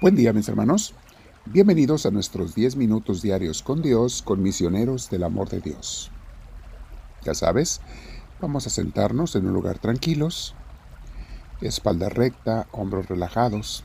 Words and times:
Buen 0.00 0.16
día 0.16 0.32
mis 0.32 0.48
hermanos. 0.48 0.94
Bienvenidos 1.44 2.06
a 2.06 2.10
nuestros 2.10 2.54
10 2.54 2.76
minutos 2.76 3.20
diarios 3.20 3.62
con 3.62 3.82
Dios, 3.82 4.22
con 4.22 4.42
misioneros 4.42 5.10
del 5.10 5.24
amor 5.24 5.50
de 5.50 5.60
Dios. 5.60 6.10
Ya 7.22 7.34
sabes, 7.34 7.82
vamos 8.40 8.66
a 8.66 8.70
sentarnos 8.70 9.36
en 9.36 9.46
un 9.46 9.52
lugar 9.52 9.78
tranquilos, 9.78 10.54
espalda 11.60 12.08
recta, 12.08 12.66
hombros 12.72 13.10
relajados. 13.10 13.84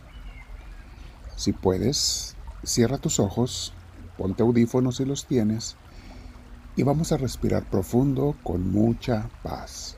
Si 1.36 1.52
puedes, 1.52 2.38
cierra 2.64 2.98
tus 2.98 3.20
ojos, 3.20 3.74
ponte 4.18 4.42
audífonos 4.42 4.96
si 4.96 5.04
los 5.04 5.26
tienes 5.26 5.76
y 6.78 6.84
vamos 6.84 7.12
a 7.12 7.18
respirar 7.18 7.70
profundo 7.70 8.38
con 8.42 8.72
mucha 8.72 9.30
paz. 9.44 9.98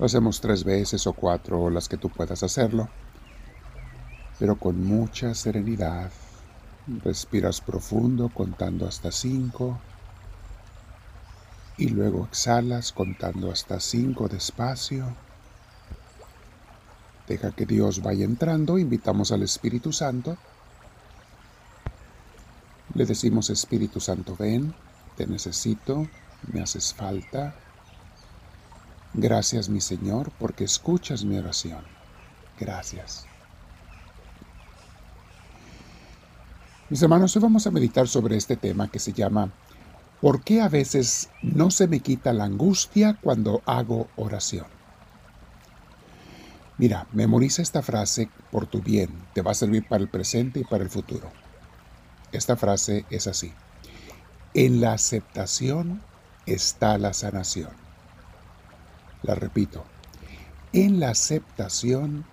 Lo 0.00 0.06
hacemos 0.06 0.40
tres 0.40 0.64
veces 0.64 1.06
o 1.06 1.12
cuatro 1.12 1.70
las 1.70 1.88
que 1.88 1.98
tú 1.98 2.08
puedas 2.08 2.42
hacerlo 2.42 2.88
pero 4.44 4.56
con 4.58 4.84
mucha 4.84 5.32
serenidad. 5.34 6.10
Respiras 7.02 7.62
profundo 7.62 8.28
contando 8.28 8.86
hasta 8.86 9.10
cinco 9.10 9.78
y 11.78 11.88
luego 11.88 12.26
exhalas 12.26 12.92
contando 12.92 13.50
hasta 13.50 13.80
cinco 13.80 14.28
despacio. 14.28 15.06
Deja 17.26 17.52
que 17.52 17.64
Dios 17.64 18.02
vaya 18.02 18.26
entrando, 18.26 18.76
invitamos 18.76 19.32
al 19.32 19.44
Espíritu 19.44 19.94
Santo. 19.94 20.36
Le 22.92 23.06
decimos 23.06 23.48
Espíritu 23.48 23.98
Santo, 23.98 24.36
ven, 24.38 24.74
te 25.16 25.26
necesito, 25.26 26.06
me 26.52 26.60
haces 26.60 26.92
falta. 26.92 27.54
Gracias 29.14 29.70
mi 29.70 29.80
Señor 29.80 30.32
porque 30.38 30.64
escuchas 30.64 31.24
mi 31.24 31.38
oración. 31.38 31.86
Gracias. 32.60 33.26
Mis 36.94 37.02
hermanos, 37.02 37.34
hoy 37.34 37.42
vamos 37.42 37.66
a 37.66 37.72
meditar 37.72 38.06
sobre 38.06 38.36
este 38.36 38.56
tema 38.56 38.88
que 38.88 39.00
se 39.00 39.12
llama 39.12 39.50
¿Por 40.20 40.44
qué 40.44 40.60
a 40.60 40.68
veces 40.68 41.28
no 41.42 41.72
se 41.72 41.88
me 41.88 41.98
quita 41.98 42.32
la 42.32 42.44
angustia 42.44 43.18
cuando 43.20 43.62
hago 43.66 44.06
oración? 44.14 44.66
Mira, 46.78 47.08
memoriza 47.10 47.62
esta 47.62 47.82
frase 47.82 48.30
por 48.52 48.68
tu 48.68 48.80
bien, 48.80 49.10
te 49.32 49.42
va 49.42 49.50
a 49.50 49.54
servir 49.54 49.88
para 49.88 50.04
el 50.04 50.08
presente 50.08 50.60
y 50.60 50.62
para 50.64 50.84
el 50.84 50.88
futuro. 50.88 51.32
Esta 52.30 52.54
frase 52.54 53.06
es 53.10 53.26
así. 53.26 53.52
En 54.54 54.80
la 54.80 54.92
aceptación 54.92 56.00
está 56.46 56.96
la 56.96 57.12
sanación. 57.12 57.72
La 59.24 59.34
repito. 59.34 59.84
En 60.72 61.00
la 61.00 61.10
aceptación 61.10 62.24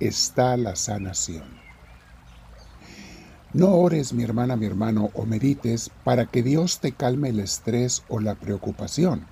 está 0.00 0.56
la 0.56 0.74
sanación. 0.74 1.59
No 3.52 3.70
ores, 3.70 4.12
mi 4.12 4.22
hermana, 4.22 4.54
mi 4.54 4.66
hermano, 4.66 5.10
o 5.12 5.26
medites 5.26 5.90
para 6.04 6.26
que 6.26 6.44
Dios 6.44 6.78
te 6.78 6.92
calme 6.92 7.30
el 7.30 7.40
estrés 7.40 8.04
o 8.08 8.20
la 8.20 8.36
preocupación. 8.36 9.26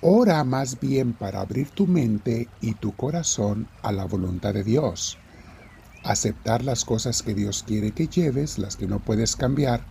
Ora 0.00 0.42
más 0.44 0.80
bien 0.80 1.12
para 1.12 1.40
abrir 1.40 1.68
tu 1.68 1.86
mente 1.86 2.48
y 2.62 2.72
tu 2.74 2.96
corazón 2.96 3.68
a 3.82 3.92
la 3.92 4.06
voluntad 4.06 4.54
de 4.54 4.64
Dios. 4.64 5.18
Aceptar 6.02 6.64
las 6.64 6.86
cosas 6.86 7.22
que 7.22 7.34
Dios 7.34 7.62
quiere 7.62 7.92
que 7.92 8.08
lleves, 8.08 8.58
las 8.58 8.76
que 8.76 8.86
no 8.86 9.00
puedes 9.00 9.36
cambiar, 9.36 9.82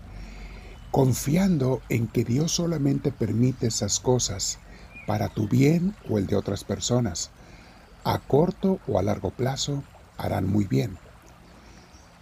confiando 0.90 1.82
en 1.90 2.08
que 2.08 2.24
Dios 2.24 2.52
solamente 2.52 3.12
permite 3.12 3.68
esas 3.68 4.00
cosas 4.00 4.58
para 5.06 5.30
tu 5.30 5.48
bien 5.48 5.96
o 6.10 6.18
el 6.18 6.26
de 6.26 6.36
otras 6.36 6.64
personas. 6.64 7.30
A 8.04 8.18
corto 8.18 8.80
o 8.88 8.98
a 8.98 9.04
largo 9.04 9.30
plazo 9.30 9.84
harán 10.18 10.48
muy 10.48 10.66
bien. 10.66 11.03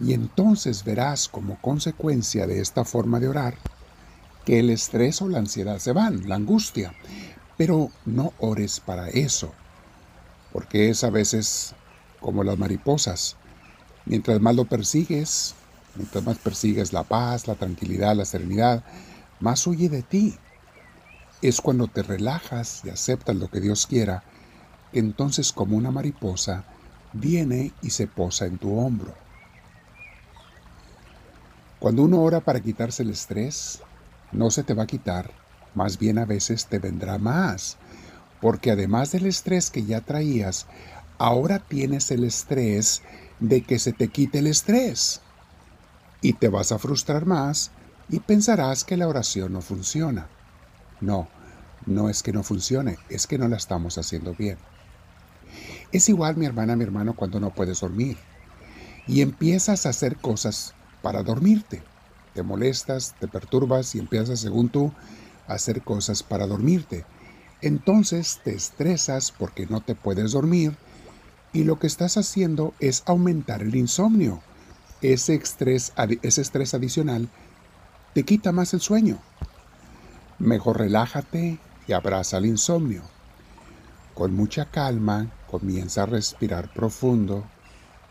Y 0.02 0.14
entonces 0.14 0.82
verás 0.82 1.28
como 1.28 1.60
consecuencia 1.60 2.48
de 2.48 2.60
esta 2.60 2.84
forma 2.84 3.20
de 3.20 3.28
orar 3.28 3.54
que 4.44 4.58
el 4.58 4.70
estrés 4.70 5.22
o 5.22 5.28
la 5.28 5.38
ansiedad 5.38 5.78
se 5.78 5.92
van, 5.92 6.28
la 6.28 6.34
angustia. 6.34 6.92
Pero 7.56 7.90
no 8.04 8.32
ores 8.40 8.80
para 8.80 9.08
eso, 9.08 9.52
porque 10.52 10.90
es 10.90 11.04
a 11.04 11.10
veces 11.10 11.76
como 12.18 12.42
las 12.42 12.58
mariposas. 12.58 13.36
Mientras 14.04 14.40
más 14.40 14.56
lo 14.56 14.64
persigues, 14.64 15.54
mientras 15.94 16.24
más 16.24 16.38
persigues 16.38 16.92
la 16.92 17.04
paz, 17.04 17.46
la 17.46 17.54
tranquilidad, 17.54 18.16
la 18.16 18.24
serenidad, 18.24 18.82
más 19.38 19.64
huye 19.68 19.88
de 19.88 20.02
ti. 20.02 20.34
Es 21.42 21.60
cuando 21.60 21.86
te 21.86 22.02
relajas 22.02 22.82
y 22.84 22.90
aceptas 22.90 23.36
lo 23.36 23.48
que 23.48 23.60
Dios 23.60 23.86
quiera, 23.86 24.24
entonces 24.92 25.52
como 25.52 25.76
una 25.76 25.92
mariposa 25.92 26.64
viene 27.12 27.72
y 27.82 27.90
se 27.90 28.08
posa 28.08 28.46
en 28.46 28.58
tu 28.58 28.76
hombro. 28.76 29.14
Cuando 31.82 32.04
uno 32.04 32.22
ora 32.22 32.38
para 32.38 32.60
quitarse 32.60 33.02
el 33.02 33.10
estrés, 33.10 33.80
no 34.30 34.52
se 34.52 34.62
te 34.62 34.72
va 34.72 34.84
a 34.84 34.86
quitar, 34.86 35.32
más 35.74 35.98
bien 35.98 36.16
a 36.18 36.24
veces 36.24 36.66
te 36.66 36.78
vendrá 36.78 37.18
más, 37.18 37.76
porque 38.40 38.70
además 38.70 39.10
del 39.10 39.26
estrés 39.26 39.68
que 39.68 39.82
ya 39.82 40.00
traías, 40.00 40.66
ahora 41.18 41.58
tienes 41.58 42.12
el 42.12 42.22
estrés 42.22 43.02
de 43.40 43.62
que 43.62 43.80
se 43.80 43.92
te 43.92 44.06
quite 44.06 44.38
el 44.38 44.46
estrés. 44.46 45.22
Y 46.20 46.34
te 46.34 46.48
vas 46.48 46.70
a 46.70 46.78
frustrar 46.78 47.26
más 47.26 47.72
y 48.08 48.20
pensarás 48.20 48.84
que 48.84 48.96
la 48.96 49.08
oración 49.08 49.52
no 49.52 49.60
funciona. 49.60 50.28
No, 51.00 51.26
no 51.84 52.08
es 52.08 52.22
que 52.22 52.32
no 52.32 52.44
funcione, 52.44 52.96
es 53.08 53.26
que 53.26 53.38
no 53.38 53.48
la 53.48 53.56
estamos 53.56 53.98
haciendo 53.98 54.36
bien. 54.36 54.56
Es 55.90 56.08
igual 56.08 56.36
mi 56.36 56.46
hermana, 56.46 56.76
mi 56.76 56.84
hermano, 56.84 57.16
cuando 57.16 57.40
no 57.40 57.52
puedes 57.52 57.80
dormir 57.80 58.18
y 59.08 59.20
empiezas 59.20 59.84
a 59.84 59.88
hacer 59.88 60.16
cosas 60.16 60.76
para 61.02 61.22
dormirte. 61.22 61.82
Te 62.34 62.42
molestas, 62.42 63.14
te 63.20 63.28
perturbas 63.28 63.94
y 63.94 63.98
empiezas, 63.98 64.40
según 64.40 64.70
tú, 64.70 64.92
a 65.46 65.54
hacer 65.54 65.82
cosas 65.82 66.22
para 66.22 66.46
dormirte. 66.46 67.04
Entonces 67.60 68.40
te 68.42 68.54
estresas 68.54 69.32
porque 69.32 69.66
no 69.66 69.80
te 69.80 69.94
puedes 69.94 70.32
dormir 70.32 70.76
y 71.52 71.64
lo 71.64 71.78
que 71.78 71.86
estás 71.86 72.16
haciendo 72.16 72.74
es 72.80 73.02
aumentar 73.06 73.62
el 73.62 73.76
insomnio. 73.76 74.40
Ese 75.02 75.34
estrés, 75.34 75.92
adicional 76.74 77.28
te 78.14 78.24
quita 78.24 78.52
más 78.52 78.74
el 78.74 78.80
sueño. 78.80 79.18
Mejor 80.38 80.78
relájate 80.78 81.58
y 81.86 81.92
abraza 81.92 82.38
el 82.38 82.46
insomnio. 82.46 83.02
Con 84.14 84.34
mucha 84.34 84.66
calma 84.66 85.30
comienza 85.50 86.02
a 86.02 86.06
respirar 86.06 86.72
profundo, 86.72 87.44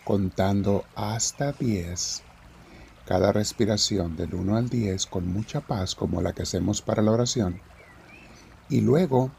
contando 0.03 0.85
hasta 0.95 1.51
10 1.51 2.23
cada 3.11 3.33
respiración 3.33 4.15
del 4.15 4.33
1 4.33 4.55
al 4.55 4.69
10 4.69 5.05
con 5.07 5.27
mucha 5.27 5.59
paz 5.59 5.95
como 5.95 6.21
la 6.21 6.31
que 6.31 6.43
hacemos 6.43 6.81
para 6.81 7.01
la 7.01 7.11
oración. 7.11 7.59
Y 8.69 8.79
luego, 8.79 9.31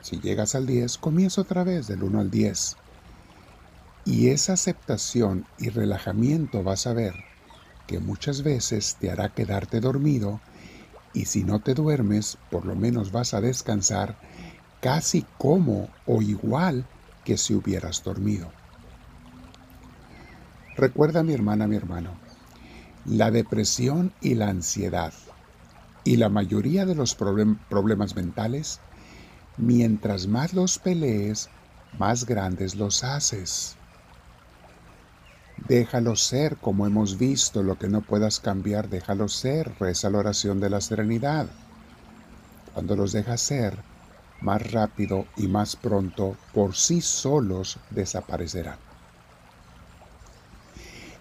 si 0.00 0.18
llegas 0.18 0.56
al 0.56 0.66
10, 0.66 0.98
comienza 0.98 1.42
otra 1.42 1.62
vez 1.62 1.86
del 1.86 2.02
1 2.02 2.18
al 2.18 2.32
10. 2.32 2.76
Y 4.06 4.30
esa 4.30 4.54
aceptación 4.54 5.46
y 5.56 5.68
relajamiento 5.68 6.64
vas 6.64 6.88
a 6.88 6.94
ver 6.94 7.14
que 7.86 8.00
muchas 8.00 8.42
veces 8.42 8.96
te 8.98 9.08
hará 9.08 9.28
quedarte 9.28 9.78
dormido 9.78 10.40
y 11.14 11.26
si 11.26 11.44
no 11.44 11.60
te 11.60 11.74
duermes, 11.74 12.38
por 12.50 12.66
lo 12.66 12.74
menos 12.74 13.12
vas 13.12 13.34
a 13.34 13.40
descansar 13.40 14.16
casi 14.80 15.24
como 15.38 15.90
o 16.06 16.22
igual 16.22 16.86
que 17.24 17.36
si 17.36 17.54
hubieras 17.54 18.02
dormido. 18.02 18.50
Recuerda 20.74 21.22
mi 21.22 21.34
hermana, 21.34 21.68
mi 21.68 21.76
hermano, 21.76 22.16
la 23.04 23.30
depresión 23.30 24.12
y 24.20 24.34
la 24.34 24.48
ansiedad 24.48 25.12
y 26.04 26.16
la 26.16 26.28
mayoría 26.28 26.86
de 26.86 26.94
los 26.94 27.14
problemas 27.14 28.16
mentales, 28.16 28.80
mientras 29.56 30.26
más 30.26 30.52
los 30.52 30.78
pelees, 30.78 31.48
más 31.98 32.26
grandes 32.26 32.74
los 32.74 33.04
haces. 33.04 33.76
Déjalo 35.68 36.16
ser, 36.16 36.56
como 36.56 36.86
hemos 36.86 37.18
visto, 37.18 37.62
lo 37.62 37.78
que 37.78 37.88
no 37.88 38.00
puedas 38.00 38.40
cambiar, 38.40 38.88
déjalo 38.88 39.28
ser, 39.28 39.72
reza 39.78 40.10
la 40.10 40.18
oración 40.18 40.58
de 40.58 40.70
la 40.70 40.80
serenidad. 40.80 41.46
Cuando 42.74 42.96
los 42.96 43.12
dejas 43.12 43.40
ser, 43.40 43.78
más 44.40 44.72
rápido 44.72 45.26
y 45.36 45.46
más 45.46 45.76
pronto, 45.76 46.36
por 46.52 46.74
sí 46.74 47.00
solos 47.00 47.78
desaparecerán. 47.90 48.91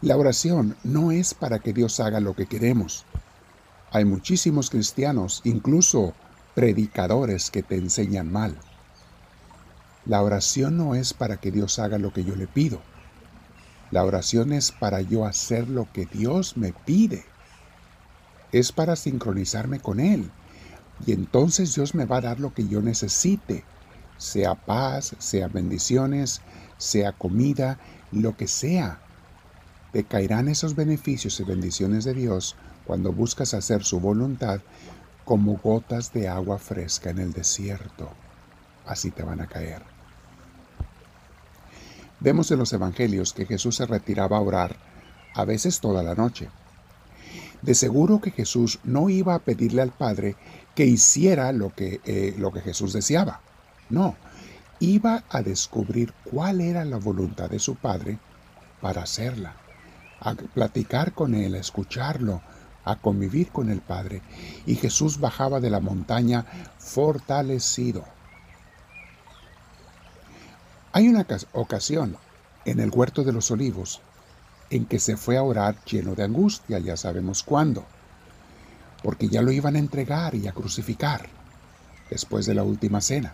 La 0.02 0.18
oración 0.18 0.76
no 0.84 1.12
es 1.12 1.36
para 1.36 1.60
que 1.60 1.74
Dios 1.74 2.00
haga 2.00 2.20
lo 2.20 2.36
que 2.36 2.48
queremos. 2.48 3.06
Hay 3.92 4.04
muchísimos 4.04 4.72
cristianos, 4.72 5.42
incluso 5.44 6.16
predicadores, 6.56 7.52
que 7.52 7.62
te 7.62 7.76
enseñan 7.76 8.32
mal. 8.32 8.58
La 10.08 10.24
oración 10.24 10.76
no 10.76 10.96
es 10.96 11.14
para 11.14 11.38
que 11.38 11.52
Dios 11.52 11.78
haga 11.78 12.00
lo 12.00 12.12
que 12.14 12.24
yo 12.24 12.36
le 12.36 12.48
pido. 12.48 12.82
La 13.92 14.04
oración 14.04 14.54
es 14.54 14.72
para 14.72 15.02
yo 15.02 15.24
hacer 15.24 15.70
lo 15.70 15.88
que 15.94 16.08
Dios 16.08 16.58
me 16.58 16.74
pide. 16.74 17.24
Es 18.52 18.72
para 18.72 18.96
sincronizarme 18.96 19.82
con 19.82 20.00
Él. 20.00 20.32
Y 21.06 21.12
entonces 21.12 21.76
Dios 21.76 21.94
me 21.94 22.06
va 22.06 22.18
a 22.18 22.22
dar 22.22 22.40
lo 22.40 22.56
que 22.56 22.68
yo 22.68 22.82
necesite, 22.82 23.64
sea 24.18 24.56
paz, 24.56 25.16
sea 25.20 25.48
bendiciones, 25.48 26.42
sea 26.80 27.12
comida, 27.12 27.78
lo 28.12 28.36
que 28.36 28.48
sea 28.48 29.00
te 29.92 30.04
caerán 30.04 30.48
esos 30.48 30.76
beneficios 30.76 31.40
y 31.40 31.44
bendiciones 31.44 32.06
de 32.06 32.14
Dios 32.14 32.56
cuando 32.86 33.12
buscas 33.12 33.54
hacer 33.54 33.84
su 33.84 34.00
voluntad 34.00 34.62
como 35.26 35.58
gotas 35.58 36.14
de 36.14 36.28
agua 36.28 36.58
fresca 36.58 37.10
en 37.10 37.20
el 37.20 37.34
desierto. 37.34 38.10
Así 38.86 39.12
te 39.12 39.24
van 39.24 39.42
a 39.42 39.48
caer. 39.48 39.84
Vemos 42.20 42.52
en 42.52 42.60
los 42.60 42.72
evangelios 42.74 43.34
que 43.34 43.46
Jesús 43.46 43.78
se 43.78 43.86
retiraba 43.86 44.38
a 44.38 44.42
orar, 44.42 44.76
a 45.34 45.46
veces 45.46 45.80
toda 45.80 46.04
la 46.04 46.16
noche. 46.16 46.50
De 47.62 47.76
seguro 47.76 48.22
que 48.22 48.32
Jesús 48.32 48.80
no 48.84 49.10
iba 49.10 49.36
a 49.36 49.40
pedirle 49.40 49.82
al 49.82 49.92
Padre 49.92 50.36
que 50.76 50.86
hiciera 50.86 51.52
lo 51.52 51.74
que, 51.74 52.00
eh, 52.06 52.36
lo 52.38 52.52
que 52.52 52.62
Jesús 52.62 52.94
deseaba. 52.94 53.42
No, 53.90 54.16
iba 54.80 55.24
a 55.30 55.42
descubrir 55.42 56.14
cuál 56.24 56.62
era 56.62 56.86
la 56.86 56.98
voluntad 56.98 57.50
de 57.50 57.60
su 57.60 57.76
Padre 57.76 58.18
para 58.82 59.04
hacerla, 59.04 59.56
a 60.22 60.36
platicar 60.36 61.14
con 61.14 61.36
Él, 61.36 61.56
a 61.56 61.60
escucharlo, 61.60 62.42
a 62.86 62.96
convivir 62.96 63.50
con 63.50 63.70
el 63.70 63.82
Padre. 63.82 64.22
Y 64.66 64.76
Jesús 64.76 65.20
bajaba 65.20 65.60
de 65.60 65.70
la 65.70 65.80
montaña 65.80 66.46
fortalecido. 66.78 68.06
Hay 70.94 71.08
una 71.08 71.26
ocasión 71.54 72.18
en 72.66 72.80
el 72.80 72.92
huerto 72.92 73.24
de 73.24 73.34
los 73.34 73.50
olivos 73.52 74.02
en 74.70 74.86
que 74.86 75.00
se 75.00 75.18
fue 75.18 75.38
a 75.38 75.44
orar 75.44 75.84
lleno 75.86 76.16
de 76.16 76.24
angustia, 76.24 76.80
ya 76.80 76.96
sabemos 76.96 77.44
cuándo, 77.44 77.86
porque 79.04 79.28
ya 79.28 79.42
lo 79.42 79.52
iban 79.52 79.76
a 79.76 79.80
entregar 79.80 80.36
y 80.36 80.48
a 80.48 80.54
crucificar 80.54 81.28
después 82.10 82.46
de 82.46 82.56
la 82.56 82.64
última 82.64 83.02
cena. 83.02 83.34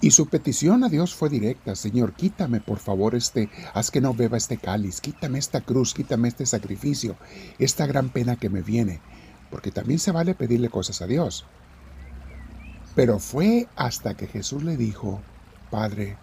Y 0.00 0.10
su 0.10 0.26
petición 0.26 0.84
a 0.84 0.88
Dios 0.88 1.14
fue 1.14 1.30
directa, 1.30 1.74
Señor, 1.76 2.12
quítame 2.12 2.60
por 2.60 2.78
favor 2.78 3.14
este, 3.14 3.48
haz 3.72 3.90
que 3.90 4.00
no 4.00 4.12
beba 4.12 4.36
este 4.36 4.58
cáliz, 4.58 5.00
quítame 5.00 5.38
esta 5.38 5.60
cruz, 5.60 5.94
quítame 5.94 6.28
este 6.28 6.46
sacrificio, 6.46 7.16
esta 7.58 7.86
gran 7.86 8.10
pena 8.10 8.36
que 8.36 8.50
me 8.50 8.62
viene, 8.62 9.00
porque 9.50 9.70
también 9.70 9.98
se 9.98 10.12
vale 10.12 10.34
pedirle 10.34 10.68
cosas 10.68 11.00
a 11.00 11.06
Dios. 11.06 11.46
Pero 12.94 13.18
fue 13.18 13.66
hasta 13.76 14.14
que 14.14 14.26
Jesús 14.26 14.62
le 14.62 14.76
dijo, 14.76 15.20
Padre, 15.70 16.16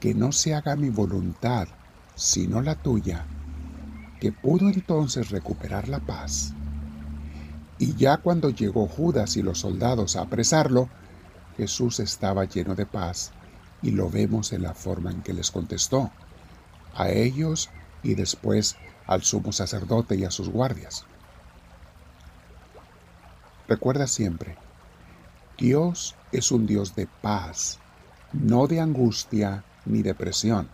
que 0.00 0.14
no 0.14 0.32
se 0.32 0.54
haga 0.54 0.74
mi 0.74 0.88
voluntad, 0.88 1.68
sino 2.14 2.60
la 2.60 2.74
tuya, 2.74 3.26
que 4.20 4.32
pudo 4.32 4.68
entonces 4.68 5.30
recuperar 5.30 5.88
la 5.88 6.00
paz. 6.00 6.54
Y 7.78 7.94
ya 7.94 8.16
cuando 8.16 8.50
llegó 8.50 8.86
Judas 8.86 9.36
y 9.36 9.42
los 9.42 9.60
soldados 9.60 10.16
a 10.16 10.22
apresarlo, 10.22 10.88
Jesús 11.56 12.00
estaba 12.00 12.44
lleno 12.44 12.74
de 12.74 12.86
paz 12.86 13.32
y 13.82 13.90
lo 13.90 14.08
vemos 14.08 14.52
en 14.52 14.62
la 14.62 14.74
forma 14.74 15.10
en 15.10 15.22
que 15.22 15.32
les 15.32 15.50
contestó, 15.50 16.10
a 16.94 17.10
ellos 17.10 17.70
y 18.02 18.14
después 18.14 18.76
al 19.06 19.22
sumo 19.22 19.52
sacerdote 19.52 20.16
y 20.16 20.24
a 20.24 20.30
sus 20.30 20.48
guardias. 20.48 21.04
Recuerda 23.68 24.06
siempre, 24.06 24.56
Dios 25.58 26.14
es 26.32 26.52
un 26.52 26.66
Dios 26.66 26.94
de 26.94 27.06
paz, 27.06 27.78
no 28.32 28.66
de 28.66 28.80
angustia 28.80 29.64
ni 29.84 30.02
depresión. 30.02 30.68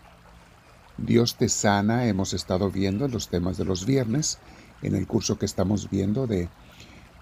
Dios 0.97 1.35
te 1.35 1.47
sana, 1.47 2.07
hemos 2.07 2.33
estado 2.33 2.69
viendo 2.69 3.05
en 3.05 3.11
los 3.11 3.29
temas 3.29 3.57
de 3.57 3.65
los 3.65 3.85
viernes, 3.85 4.39
en 4.81 4.95
el 4.95 5.07
curso 5.07 5.37
que 5.37 5.45
estamos 5.45 5.89
viendo 5.89 6.27
de 6.27 6.49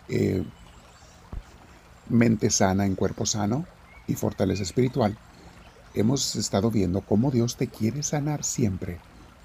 eh, 0.09 0.43
mente 2.09 2.49
sana 2.49 2.85
en 2.85 2.95
cuerpo 2.95 3.25
sano 3.25 3.65
y 4.07 4.15
fortaleza 4.15 4.63
espiritual. 4.63 5.17
Hemos 5.93 6.35
estado 6.35 6.71
viendo 6.71 7.01
cómo 7.01 7.31
Dios 7.31 7.57
te 7.57 7.67
quiere 7.67 8.03
sanar 8.03 8.43
siempre 8.43 8.99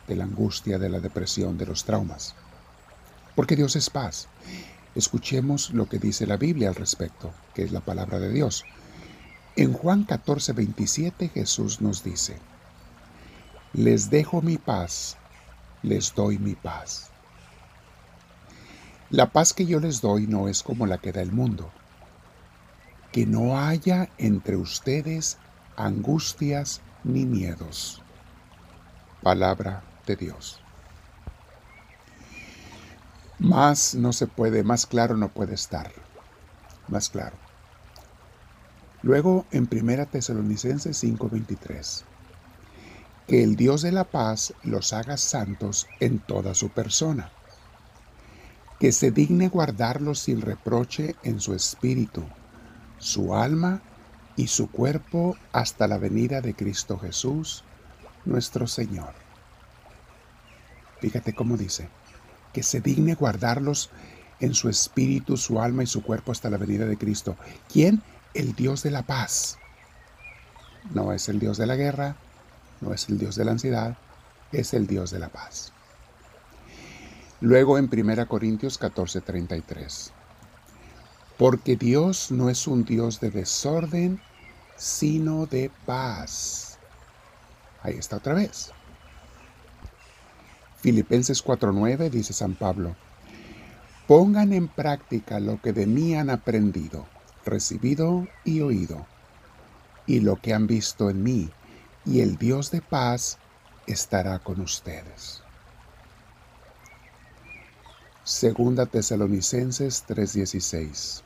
de 0.09 0.17
la 0.17 0.25
angustia, 0.25 0.79
de 0.79 0.89
la 0.89 1.01
depresión, 1.01 1.59
de 1.59 1.67
los 1.67 1.85
traumas. 1.85 2.35
Porque 3.35 3.57
Dios 3.57 3.77
es 3.77 3.91
paz. 3.91 4.29
Escuchemos 4.95 5.71
lo 5.71 5.89
que 5.89 5.99
dice 5.99 6.27
la 6.27 6.37
Biblia 6.37 6.69
al 6.69 6.75
respecto, 6.75 7.33
que 7.55 7.63
es 7.63 7.73
la 7.73 7.81
palabra 7.81 8.19
de 8.19 8.31
Dios. 8.31 8.65
En 9.57 9.73
Juan 9.73 10.05
14, 10.05 10.53
27 10.53 11.29
Jesús 11.29 11.81
nos 11.81 12.05
dice, 12.05 12.37
les 13.73 14.11
dejo 14.11 14.43
mi 14.43 14.59
paz, 14.59 15.17
les 15.83 16.15
doy 16.15 16.39
mi 16.39 16.55
paz. 16.55 17.11
La 19.09 19.31
paz 19.31 19.53
que 19.53 19.67
yo 19.67 19.81
les 19.81 20.01
doy 20.01 20.27
no 20.27 20.49
es 20.49 20.63
como 20.63 20.87
la 20.87 20.99
que 20.99 21.13
da 21.13 21.23
el 21.23 21.33
mundo. 21.33 21.71
Que 23.13 23.27
no 23.27 23.59
haya 23.59 24.09
entre 24.19 24.57
ustedes 24.57 25.39
angustias 25.77 26.81
ni 27.05 27.27
miedos. 27.27 28.03
Palabra 29.23 29.85
de 30.07 30.17
Dios. 30.17 30.61
Más 33.39 33.95
no 33.95 34.13
se 34.13 34.27
puede, 34.27 34.63
más 34.63 34.87
claro 34.87 35.17
no 35.17 35.29
puede 35.29 35.55
estar. 35.55 35.93
Más 36.89 37.11
claro. 37.11 37.37
Luego 39.03 39.47
en 39.51 39.69
1 39.71 40.07
Tesalonicenses 40.07 40.97
5:23 41.03 42.05
que 43.27 43.43
el 43.43 43.57
Dios 43.57 43.83
de 43.83 43.93
la 43.93 44.05
paz 44.05 44.55
los 44.63 44.93
haga 44.93 45.17
santos 45.17 45.87
en 46.01 46.19
toda 46.19 46.55
su 46.55 46.71
persona, 46.71 47.33
que 48.81 48.93
se 48.93 49.11
digne 49.11 49.49
guardarlos 49.49 50.19
sin 50.19 50.41
reproche 50.41 51.17
en 51.23 51.41
su 51.41 51.55
espíritu, 51.55 52.25
su 53.03 53.35
alma 53.35 53.83
y 54.37 54.47
su 54.47 54.71
cuerpo 54.71 55.37
hasta 55.53 55.89
la 55.89 55.99
venida 55.99 56.41
de 56.41 56.55
Cristo 56.55 56.99
Jesús, 56.99 57.65
nuestro 58.25 58.69
Señor. 58.69 59.13
Fíjate 61.01 61.35
cómo 61.35 61.57
dice, 61.57 61.89
que 62.53 62.63
se 62.63 62.81
digne 62.81 63.17
guardarlos 63.17 63.91
en 64.39 64.55
su 64.55 64.69
espíritu, 64.69 65.37
su 65.37 65.61
alma 65.61 65.83
y 65.83 65.87
su 65.87 66.05
cuerpo 66.05 66.31
hasta 66.31 66.49
la 66.49 66.59
venida 66.59 66.87
de 66.87 66.97
Cristo. 66.97 67.37
¿Quién? 67.71 68.03
El 68.35 68.55
Dios 68.55 68.85
de 68.85 68.93
la 68.93 69.03
paz. 69.03 69.59
No 70.95 71.13
es 71.13 71.29
el 71.29 71.41
Dios 71.41 71.59
de 71.59 71.67
la 71.67 71.75
guerra, 71.75 72.15
no 72.81 72.95
es 72.95 73.09
el 73.09 73.19
Dios 73.19 73.35
de 73.35 73.45
la 73.45 73.51
ansiedad, 73.51 73.99
es 74.53 74.75
el 74.75 74.87
Dios 74.87 75.11
de 75.11 75.19
la 75.19 75.29
paz. 75.29 75.73
Luego 77.41 77.79
en 77.79 77.91
1 77.93 78.29
Corintios 78.29 78.79
14:33, 78.79 80.13
porque 81.39 81.77
Dios 81.77 82.31
no 82.31 82.51
es 82.51 82.67
un 82.67 82.85
Dios 82.85 83.21
de 83.21 83.31
desorden, 83.31 84.21
sino 84.77 85.47
de 85.47 85.71
paz. 85.87 86.79
Ahí 87.83 87.95
está 87.95 88.17
otra 88.17 88.35
vez. 88.35 88.71
Filipenses 90.77 91.43
4:9 91.43 92.11
dice 92.11 92.33
San 92.33 92.55
Pablo, 92.55 92.97
pongan 94.07 94.53
en 94.53 94.69
práctica 94.69 95.41
lo 95.41 95.61
que 95.61 95.73
de 95.73 95.87
mí 95.87 96.15
han 96.15 96.31
aprendido, 96.31 97.07
recibido 97.45 98.27
y 98.45 98.61
oído, 98.61 99.07
y 100.07 100.21
lo 100.21 100.37
que 100.37 100.55
han 100.55 100.67
visto 100.67 101.09
en 101.09 101.23
mí 101.23 101.51
y 102.05 102.21
el 102.21 102.37
Dios 102.37 102.71
de 102.71 102.81
paz 102.81 103.39
estará 103.87 104.39
con 104.41 104.61
ustedes. 104.61 105.42
Segunda 108.25 108.87
Tesalonicenses 108.87 110.05
3:16 110.07 111.23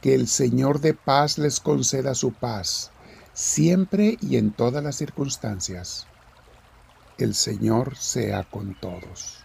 Que 0.00 0.14
el 0.14 0.28
Señor 0.28 0.80
de 0.80 0.94
paz 0.94 1.38
les 1.38 1.58
conceda 1.58 2.14
su 2.14 2.32
paz, 2.32 2.92
siempre 3.32 4.16
y 4.20 4.36
en 4.36 4.52
todas 4.52 4.84
las 4.84 4.94
circunstancias. 4.94 6.06
El 7.18 7.34
Señor 7.34 7.96
sea 7.96 8.44
con 8.44 8.78
todos. 8.78 9.44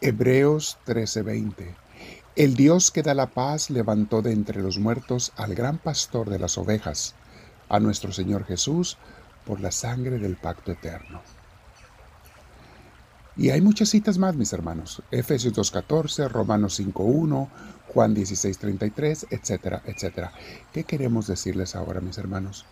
Hebreos 0.00 0.78
13:20 0.86 1.74
el 2.36 2.54
Dios 2.54 2.92
que 2.92 3.02
da 3.02 3.14
la 3.14 3.26
paz 3.26 3.68
levantó 3.68 4.22
de 4.22 4.30
entre 4.30 4.62
los 4.62 4.78
muertos 4.78 5.32
al 5.36 5.56
gran 5.56 5.78
pastor 5.78 6.30
de 6.30 6.38
las 6.38 6.56
ovejas, 6.56 7.16
a 7.68 7.80
nuestro 7.80 8.12
Señor 8.12 8.44
Jesús, 8.44 8.96
por 9.44 9.60
la 9.60 9.72
sangre 9.72 10.20
del 10.20 10.36
pacto 10.36 10.70
eterno. 10.70 11.20
Y 13.38 13.50
hay 13.50 13.60
muchas 13.60 13.90
citas 13.90 14.18
más, 14.18 14.34
mis 14.34 14.52
hermanos. 14.52 15.00
Efesios 15.12 15.54
2.14, 15.54 16.28
Romanos 16.28 16.80
5.1, 16.80 17.48
Juan 17.86 18.16
16.33, 18.16 19.28
etcétera, 19.30 19.80
etcétera. 19.86 20.32
¿Qué 20.72 20.82
queremos 20.82 21.28
decirles 21.28 21.76
ahora, 21.76 22.00
mis 22.00 22.18
hermanos? 22.18 22.66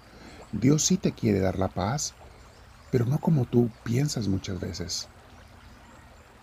Dios 0.50 0.84
sí 0.84 0.96
te 0.96 1.12
quiere 1.12 1.38
dar 1.38 1.56
la 1.56 1.68
paz, 1.68 2.14
pero 2.90 3.04
no 3.04 3.18
como 3.18 3.44
tú 3.44 3.70
piensas 3.84 4.26
muchas 4.26 4.58
veces. 4.58 5.06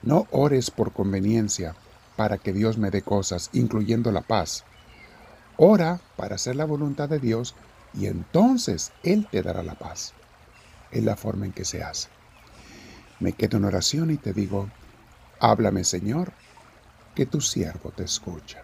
No 0.03 0.25
ores 0.31 0.71
por 0.71 0.93
conveniencia, 0.93 1.75
para 2.15 2.37
que 2.37 2.53
Dios 2.53 2.77
me 2.77 2.91
dé 2.91 3.01
cosas, 3.01 3.49
incluyendo 3.51 4.09
la 4.13 4.21
paz. 4.21 4.63
Ora 5.57 5.99
para 6.15 6.35
hacer 6.35 6.55
la 6.55 6.65
voluntad 6.65 7.09
de 7.09 7.19
Dios 7.19 7.55
y 7.93 8.05
entonces 8.05 8.93
Él 9.03 9.27
te 9.29 9.41
dará 9.41 9.63
la 9.63 9.75
paz. 9.75 10.13
Es 10.91 11.03
la 11.03 11.17
forma 11.17 11.45
en 11.45 11.51
que 11.51 11.65
se 11.65 11.83
hace. 11.83 12.12
Me 13.19 13.33
quedo 13.33 13.57
en 13.57 13.65
oración 13.65 14.11
y 14.11 14.17
te 14.17 14.33
digo, 14.33 14.69
háblame 15.39 15.83
Señor, 15.83 16.31
que 17.15 17.25
tu 17.25 17.41
siervo 17.41 17.91
te 17.91 18.03
escucha. 18.03 18.63